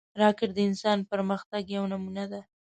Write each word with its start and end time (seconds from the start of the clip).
راکټ 0.21 0.49
د 0.55 0.59
انسان 0.69 0.97
پرمختګ 1.11 1.63
یوه 1.75 1.87
نمونه 1.91 2.23
ده 2.31 2.41